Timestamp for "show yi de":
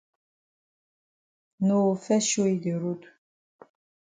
2.31-2.73